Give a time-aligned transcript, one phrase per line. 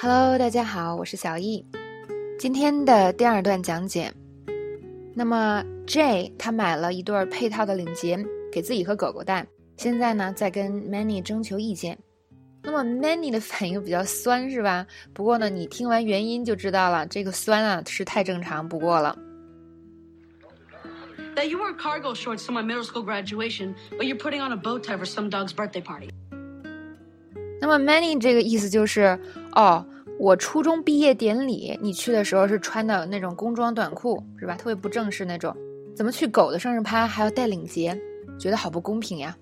[0.00, 1.66] Hello，大家好，我是小易。
[2.38, 4.14] 今天的第二段讲解。
[5.12, 8.16] 那么 J 他买了一对配套的领结
[8.52, 9.44] 给自己和狗狗戴，
[9.76, 11.98] 现在呢在跟 Many 征求意见。
[12.62, 14.86] 那么 Many 的反应比较酸，是吧？
[15.12, 19.18] 不过呢，你听完原因就知道了，这个酸啊是太正常不过了。
[21.34, 24.78] That you wear cargo shorts to my middle school graduation, but you're putting on a bow
[24.78, 26.10] tie for some dog's birthday party.
[27.60, 29.18] 那么 Many 这个意思就是，
[29.58, 29.84] 哦，
[30.20, 34.54] 我初中毕业典礼你去的时候是穿的那种工装短裤，是吧？
[34.54, 35.52] 特别不正式那种，
[35.96, 38.00] 怎么去狗的生日趴还要戴领结？
[38.38, 39.36] 觉得好不公平呀。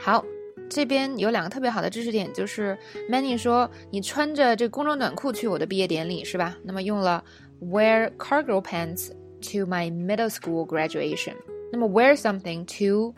[0.00, 0.24] 好，
[0.70, 2.78] 这边有两个特别好的知识点，就是
[3.10, 6.56] Many 说你穿着这工装短裤去我的毕业典礼，是吧？
[6.62, 7.24] 那么用了
[7.60, 9.08] wear cargo pants
[9.40, 11.34] to my middle school graduation。
[11.72, 13.12] 那么 wear something to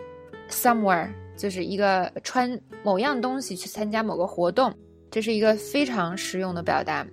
[0.48, 1.10] somewhere。
[1.36, 4.70] 就是一个穿某样东西去参加某个活动，
[5.09, 7.05] 这是一个非常实用的表达。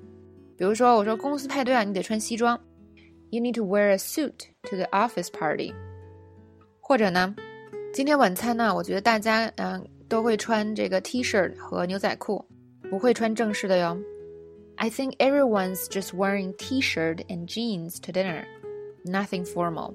[0.57, 2.59] 比如说，我说公司派对啊，你得穿西装，
[3.31, 5.73] You need to wear a suit to the office party。
[6.81, 7.35] 或者呢，
[7.93, 12.45] 今天晚餐呢，我觉得大家嗯都会穿这个 T 恤和牛仔裤，
[12.91, 13.99] 不会穿正式的哟。
[14.77, 18.45] I think everyone's just wearing T-shirt and jeans to dinner,
[19.05, 19.95] nothing formal.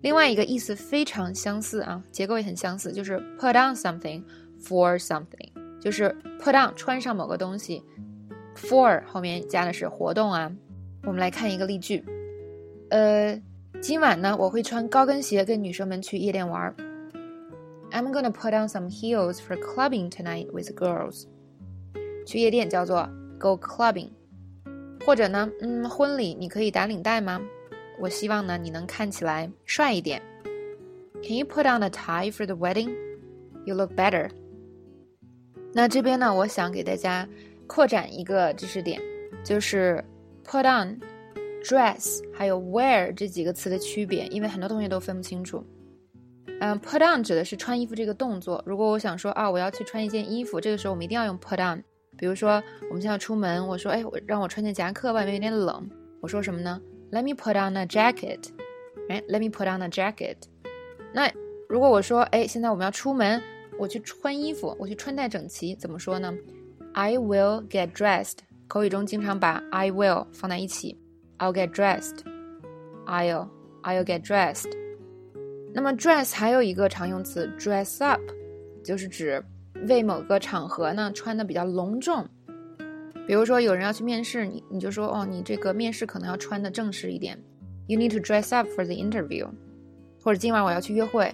[0.00, 4.22] 另外一个意思非常相似啊，结构也很相似，就是 put on something
[4.62, 5.50] for something，
[5.84, 7.82] 就是 put on 穿上某个东西，
[8.54, 10.50] for 后面加的是活动啊。
[11.04, 12.04] 我们来看一个例句，
[12.90, 13.40] 呃，
[13.80, 16.74] 今晚呢我会穿高跟鞋跟女生们去夜店玩。
[17.90, 21.24] I'm gonna put on some heels for clubbing tonight with girls。
[22.26, 24.10] 去夜店叫做 go clubbing。
[25.06, 27.40] 或者呢，嗯，婚礼你可以打领带吗？
[27.98, 30.20] 我希望呢，你能看起来帅一点。
[31.22, 32.94] Can you put on a tie for the wedding?
[33.64, 34.30] You look better.
[35.77, 37.27] 那这边呢，我想给大家
[37.67, 39.01] 扩展一个知识点，
[39.43, 40.01] 就是
[40.45, 40.97] put on、
[41.61, 45.61] dress 还有 wear 这几个词的区别，因为很多同学都分不清楚。
[46.61, 48.63] 嗯，put on 指的是穿衣服这个动作。
[48.65, 51.83] 如果我想说啊，我要去穿一件衣服，这个时候我们一定要用 put on。
[52.17, 55.89] 比如说，我们现在出门，我说，哎，我让我穿件夹克，外面有点冷。
[56.21, 56.81] 我说什么呢
[57.11, 58.39] ？Let me put on a jacket.
[59.09, 60.37] 哎 Let me put on a jacket.
[61.13, 61.29] 那
[61.67, 63.43] 如果我说，哎，现在我们要出门，
[63.77, 66.33] 我去穿衣服，我去穿戴整齐，怎么说呢
[66.93, 68.37] ？I will get dressed.
[68.67, 70.97] 口语中经常把 I will 放在一起。
[71.37, 72.19] I'll get dressed.
[73.05, 73.49] I'll
[73.83, 74.71] I'll get dressed.
[75.73, 78.21] 那么 dress 还有一个常用词 dress up，
[78.83, 79.43] 就是指
[79.87, 82.25] 为某个场合呢穿的比较隆重。
[83.27, 87.37] 比如说有人要去面试，你你就说哦，你这个面试可能要穿的正式一点
[87.87, 89.49] ，You need to dress up for the interview。
[90.23, 91.31] 或者今晚我要去约会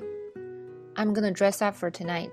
[0.95, 2.31] ，I'm gonna dress up for tonight。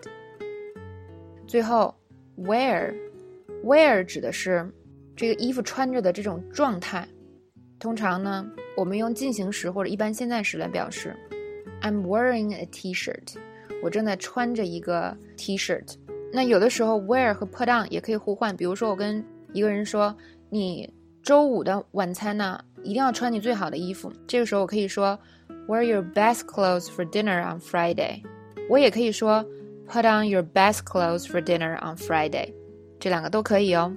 [1.46, 1.94] 最后
[2.38, 4.70] ，wear，wear 指的是
[5.16, 7.08] 这个衣服穿着的这种状态。
[7.78, 8.44] 通常呢，
[8.76, 11.16] 我们用进行时或者一般现在时来表示
[11.82, 13.36] ，I'm wearing a T-shirt。
[13.82, 15.94] 我正在穿着一个 T-shirt。
[16.32, 18.54] 那有的时候 wear 和 put on 也可以互换。
[18.56, 20.14] 比如说我跟一个人说
[20.50, 20.92] ：“你
[21.22, 25.18] 周五的晚餐呢，一定要穿你最好的衣服。”这个时候我可以说
[25.68, 28.22] ：“Wear your best clothes for dinner on Friday。”
[28.69, 29.45] 我也可以说：“
[29.87, 32.53] Put on your best clothes for dinner on Friday。”
[32.99, 33.95] 这两个都可以哦。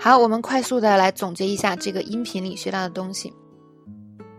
[0.00, 3.32] 好，我们快速的来总结一下这个音频里学到的东西。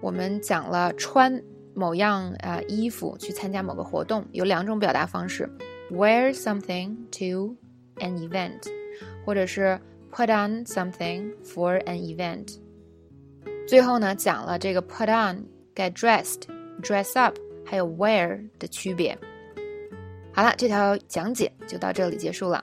[0.01, 1.41] 我们讲了穿
[1.73, 5.49] 某样啊衣服去参加某个活动，有两种表达方式：
[5.91, 7.55] wear something to
[7.99, 8.67] an event，
[9.25, 9.79] 或者是。
[10.11, 12.55] Put on something for an event。
[13.67, 19.16] 最后呢，讲了这个 put on、get dressed、dress up， 还有 where 的区别。
[20.32, 22.62] 好了，这条讲解就到这里结束了。